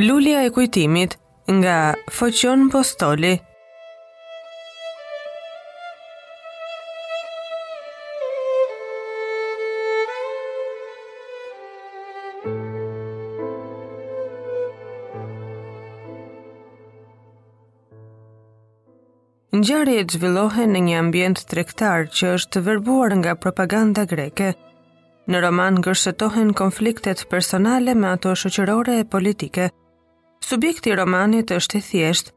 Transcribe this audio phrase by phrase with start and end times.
[0.00, 1.16] Lulia e kujtimit
[1.50, 3.32] nga Foqion Postoli
[19.50, 24.52] Ngjarjet zhvillohen në një ambient tregtar që është verbuar nga propaganda greke.
[25.26, 29.68] Në roman ngërtohen konfliktet personale me ato shoqërore e politike.
[30.48, 32.30] Subjekti romanit është i thjesht,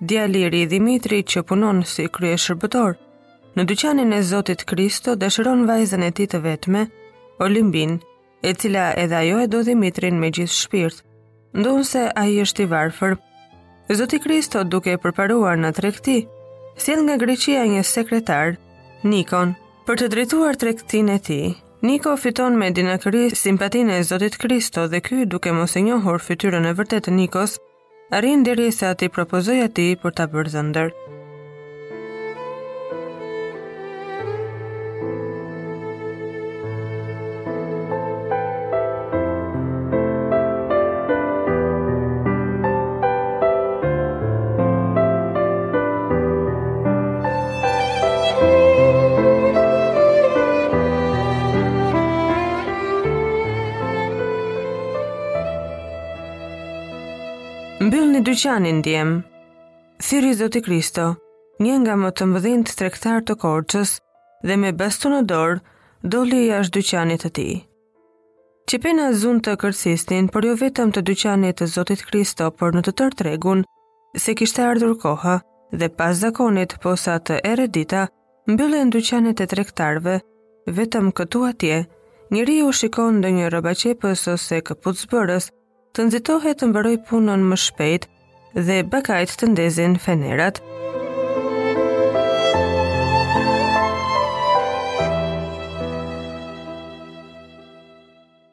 [0.00, 2.94] dja liri i Dimitri që punon si krye shërbëtor,
[3.58, 6.86] në dyqanin e Zotit Kristo dëshëron vajzën e ti të vetme,
[7.44, 7.98] Olimbin,
[8.48, 11.04] e cila edhe ajo e do Dimitrin me gjithë shpirt,
[11.60, 13.18] ndonë se a i është i varfër.
[14.00, 16.16] Zotit Kristo duke përparuar në trekti,
[16.80, 18.56] si edhe nga Greqia një sekretar,
[19.04, 19.52] Nikon,
[19.84, 21.40] për të drituar trektin e ti,
[21.82, 26.18] Niko fiton me Dina Kri simpatinë e Zotit Kristo dhe ky duke mos e njohur
[26.28, 27.54] fytyrën e vërtetë të Nikos,
[28.18, 30.90] arrin deri sa ti propozoi atij për ta bërë zëndër.
[57.78, 59.10] Mbyll një dyqanin djem.
[60.02, 61.02] Thiri Zoti Kristo,
[61.62, 63.90] një nga më të mbëdhin të trektar të korqës
[64.48, 65.60] dhe me bastu në dorë,
[66.02, 67.46] doli jashtë dyqanit të ti.
[68.72, 72.92] Qepena zun të kërcistin, por jo vetëm të dyqanit të Zotit Kristo, por në të
[72.98, 73.62] tërë tregun,
[74.24, 75.36] se kishte ardhur koha
[75.70, 78.08] dhe pas zakonit posa të ere dita,
[78.50, 80.16] mbyllin në dyqanit e trektarve,
[80.80, 81.78] vetëm këtu atje,
[82.34, 85.52] njëri u shikon dhe një rëbaqepës ose këpucë
[85.98, 88.04] të nëzitohet të mbëroj punën më shpejt
[88.68, 90.60] dhe bakajt të ndezin fenerat.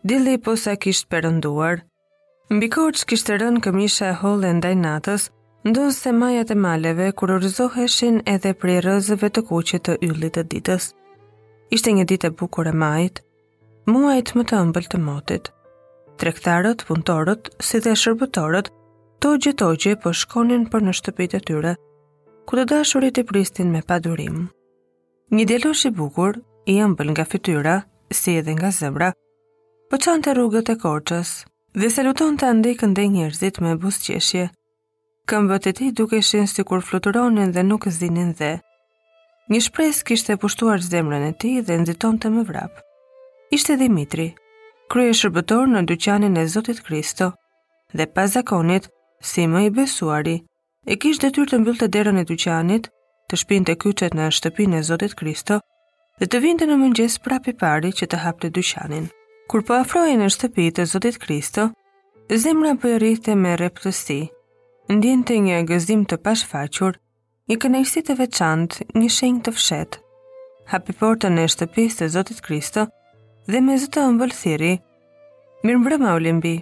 [0.10, 1.84] Dili po sa kishtë përënduar.
[2.50, 5.30] Mbikor që kishtë rënë këmisha e hollë ndaj natës,
[5.70, 10.48] ndonë se majat e maleve kur rëzoheshin edhe pri rëzëve të kuqit të yllit të
[10.54, 10.92] ditës.
[11.74, 13.22] Ishte një ditë e bukur e majt,
[13.94, 15.52] muajt më të ëmbël të motit
[16.18, 18.70] trektarët, punëtorët, si dhe shërbëtorët,
[19.24, 21.76] to togje po shkonin për në shtëpit e tyre,
[22.48, 24.50] ku të dashurit i pristin me padurim.
[25.34, 26.38] Një delosh i bukur,
[26.70, 27.78] i ëmbël nga fytyra,
[28.12, 29.12] si edhe nga zemra,
[29.90, 31.32] po qanë të rrugët e korqës,
[31.74, 34.50] dhe luton të andekën dhe njerëzit me busqeshje.
[35.30, 38.54] Këmbët e ti duke shenë si kur fluturonin dhe nuk zinin dhe.
[39.50, 42.84] Një shpres kishte pushtuar zemrën e ti dhe nëziton të më vrapë.
[43.58, 44.28] Ishte Dimitri,
[44.92, 47.32] krye shërbëtor në dyqanin e Zotit Kristo,
[47.98, 48.86] dhe pas zakonit,
[49.26, 50.36] si më i besuari,
[50.92, 52.90] e kishtë dhe tyrë të mbyllë të derën e dyqanit,
[53.30, 55.58] të shpin të kyqet në shtëpin e Zotit Kristo,
[56.22, 59.08] dhe të vindë në mëngjes prapi pari që të hapte të dyqanin.
[59.50, 61.68] Kur po afrojë në shtëpi e Zotit Kristo,
[62.30, 64.20] zemra për po rritë me reptësi,
[64.94, 67.00] ndjen të një gëzim të pashfaqur,
[67.50, 70.00] një kënejësit të veçant, një shenjë të fshet.
[70.74, 72.88] Hapi portën e shtëpis të Zotit Kristo,
[73.48, 74.70] dhe me zëtë ëmbël thiri.
[75.66, 76.56] Mirë mbrëma, Olimbi.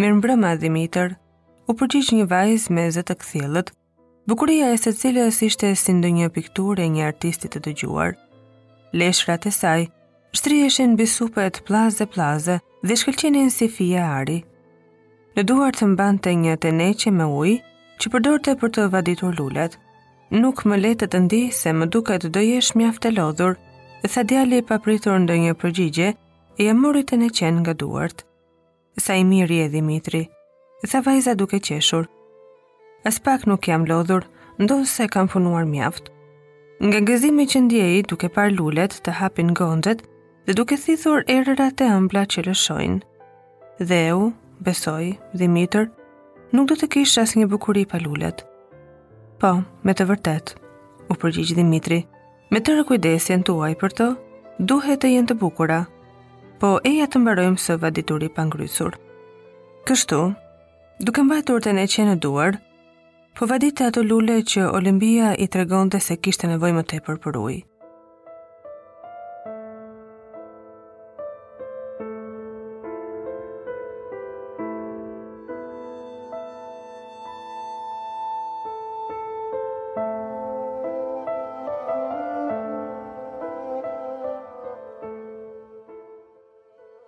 [0.00, 1.12] Mirë mbrëma, Dimitër.
[1.68, 3.72] U përgjish një vajzë me zëtë këthilët,
[4.28, 8.16] bukuria e se cilës ishte si ndë një piktur e një artistit të dëgjuar.
[8.96, 9.84] Leshrat e saj,
[10.36, 12.56] shtri eshen bisupet plazë dhe plazë
[12.88, 14.40] dhe shkëllqenin si fia ari.
[15.36, 17.60] Në duar të mbante të një të neqe me ujë,
[18.00, 19.72] që përdorte për të vaditur lulet.
[20.32, 23.56] Nuk më letë të ndi se më duket dojesh mjaft e lodhur
[24.12, 26.08] tha djali e papritur ndë një përgjigje,
[26.60, 28.24] e e morit e në qenë nga duart.
[29.00, 30.28] Sa i miri e Dimitri,
[30.90, 32.04] tha vajza duke qeshur.
[33.04, 34.24] As pak nuk jam lodhur,
[34.58, 36.10] ndo se kam funuar mjaft.
[36.82, 40.04] Nga gëzimi që ndjeji duke par lullet të hapin gondet
[40.46, 42.98] dhe duke thithur erërat e ëmbla që lëshojnë.
[43.80, 45.88] Dhe u, besoj, Dimitër,
[46.52, 48.44] nuk do të kishë as një bukuri pa lullet.
[49.40, 50.54] Po, me të vërtet,
[51.10, 52.00] u përgjigjë Dimitri,
[52.52, 54.08] Me të rëkujdesjen tuaj për të,
[54.72, 55.78] duhet të jenë të bukura,
[56.60, 58.98] po e ja të mbarojmë së vadituri pangrysur.
[59.88, 60.20] Kështu,
[61.08, 62.60] duke mbajtur të ne qenë duar,
[63.34, 67.40] po vadit të ato lule që Olimpia i tregonte se kishte nevoj më tepër për
[67.46, 67.62] ujë.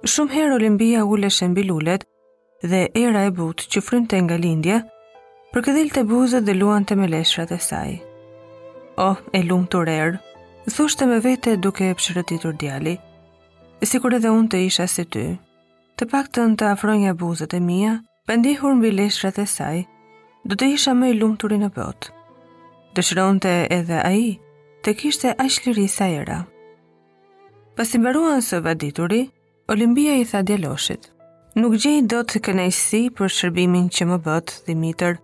[0.06, 2.04] Shumë herë Olimpia ulesh mbi lulet
[2.62, 4.76] dhe era e butë që frynte nga lindja,
[5.50, 7.96] për këdhil të buzët dhe luan të leshrat e saj.
[9.08, 10.20] Oh, e lumë të rerë,
[10.70, 12.94] të me vete duke e pëshërëtitur djali,
[13.82, 15.26] si kur edhe unë të isha si ty,
[15.98, 17.96] të pak të në të afronja buzët e mia,
[18.30, 19.82] pëndihur mbi leshrat e saj,
[20.46, 22.14] do të isha me i lumë të rinë pëtë.
[22.96, 24.36] Dëshëron të edhe aji,
[24.86, 26.44] të kishte ashtë liri sa era.
[27.76, 29.26] Pas i mbaruan së vadituri,
[29.68, 31.08] Olimpia i tha djeloshit,
[31.58, 35.16] nuk gjej do të kënejsi për shërbimin që më bët, dhimitër.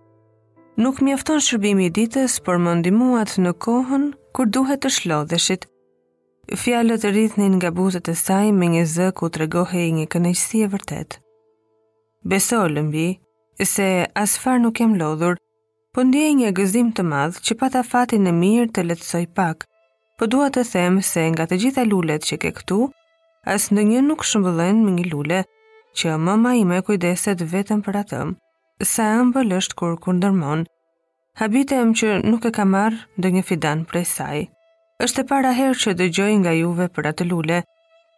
[0.83, 5.63] Nuk mjafton shërbimi i ditës, por më ndimuat në kohën, kur duhet të shlodheshit.
[6.63, 10.67] Fjallët e nga buzët e saj me një zë ku të regohi një kënejsi e
[10.75, 11.17] vërtet.
[12.33, 13.07] Beso, Olimpi,
[13.75, 13.87] se
[14.25, 15.37] asfar nuk jam lodhur,
[15.93, 19.63] po ndje një gëzim të madhë që pata fatin e mirë të letësoj pak,
[20.17, 22.81] po dua të them se nga të gjitha lullet që ke këtu,
[23.51, 25.39] asë në një nuk shëmbëllën më një lule,
[25.99, 28.35] që mama ime kujdeset vetëm për atëm,
[28.87, 30.63] sa e më kur kundërmon.
[30.65, 30.65] ndërmon.
[31.39, 34.39] Habite e më që nuk e ka marrë dë një fidan për e saj.
[35.03, 37.59] Êshtë e para herë që dë gjoj nga juve për atë lule,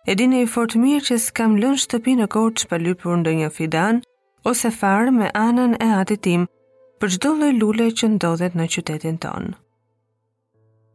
[0.07, 3.31] e din i fort mirë që s'kam lën shtëpi në kohë që pëllu për ndë
[3.39, 4.01] një fidan,
[4.45, 6.45] ose farë me anën e atitim
[7.01, 9.55] për gjdo dhe lule që ndodhet në qytetin tonë.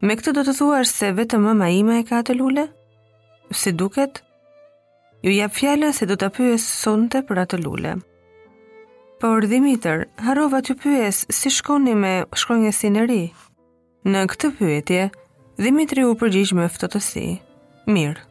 [0.07, 2.69] Me këtë do të thuash se vetëm mama ime e ka të lule?
[3.53, 4.21] si duket,
[5.23, 7.95] ju jap fjalën se do ta pyes sonte për atë lule.
[9.21, 13.23] Por Dimitër, harrova të pyes si shkoni me shkronjësinë e ri.
[14.09, 15.03] Në këtë pyetje,
[15.61, 17.27] Dimitri u përgjigj me ftohtësi.
[17.95, 18.23] Mirë.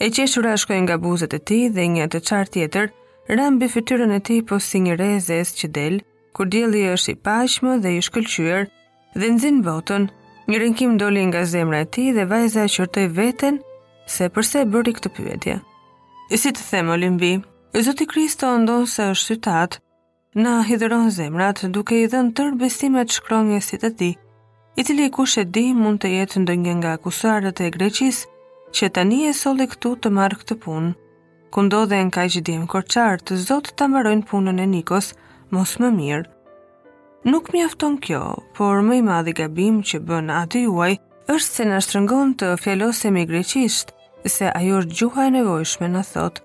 [0.00, 2.88] E qeshura shkojnë nga buzët e ti dhe një të qartë tjetër,
[3.36, 5.98] rambi fytyrën e ti po si një rezes që del,
[6.32, 8.68] kur djeli është i pashmë dhe i shkëllqyër,
[9.20, 10.06] dhe nëzin botën,
[10.48, 13.60] një rënkim dolin nga zemra e ti dhe vajza e qërtoj vetën
[14.08, 15.54] se përse e bëri këtë pyetje.
[16.32, 17.32] E si të them Olimbi,
[17.86, 19.76] Zoti Kristo ndon se është sytat,
[20.38, 24.14] na hidhron zemrat duke i dhënë tërë besimet shkronjësit e tij,
[24.80, 28.26] i cili kush e di mund të jetë ndonjë nga akusarët e Greqisë
[28.76, 30.92] që tani e solli këtu të marrë këtë punë.
[31.52, 35.12] Ku ndodhen kaq djem korçar, të Zot ta mbarojnë punën e Nikos,
[35.52, 36.26] mos më mirë.
[37.30, 38.22] Nuk mjafton kjo,
[38.56, 40.94] por më i madhi gabim që bën aty juaj
[41.34, 43.88] është se na shtrëngon të fjalosemi greqisht,
[44.26, 46.40] se ajo është gjuha e nevojshme në thot,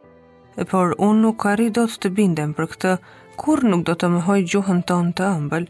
[0.69, 2.91] por unë nuk arri do të të bindem për këtë,
[3.41, 5.65] kur nuk do të më hoj gjuhën ton të ëmbël.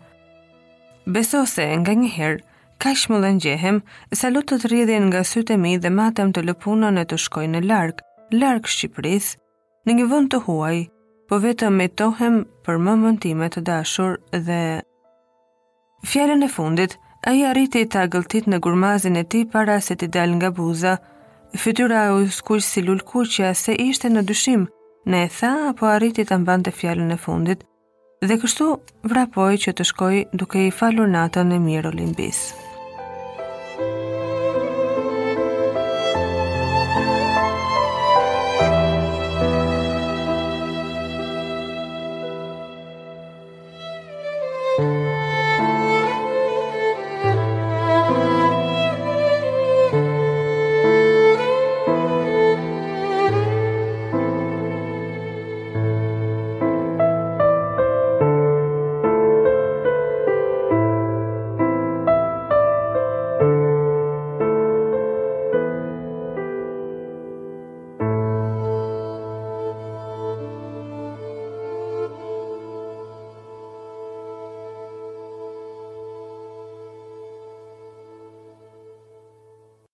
[1.15, 2.41] Beso se nga njëherë,
[2.79, 6.99] ka shmë gjehem, sa lutë të të rridhen nga sytë mi dhe matem të lëpunën
[6.99, 8.03] e të shkoj në larkë,
[8.35, 9.31] larkë Shqipëris,
[9.87, 10.81] në një vënd të huaj,
[11.29, 14.59] po vetëm me tohem për më mëntimet të dashur dhe...
[16.03, 20.07] Fjallën e fundit, a i arriti të agëltit në gurmazin e ti para se ti
[20.11, 20.97] dal nga buza,
[21.57, 24.63] Fytyra u skuq si lulkuqja se ishte në dyshim,
[25.05, 27.63] ne e tha apo arriti të mbante fjallën e fundit,
[28.27, 28.69] dhe kështu
[29.13, 32.43] vrapoj që të shkoj duke i falur natën e mirë Olimpis.